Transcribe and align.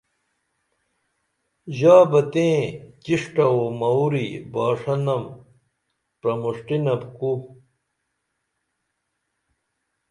ژابہ 1.77 2.21
تیں 2.31 2.59
ڇݜٹہ 3.03 3.45
او 3.53 3.61
موری 3.79 4.27
باݜنم 4.53 5.23
پرمُݜٹینپ 6.19 7.01
کُو 7.17 7.31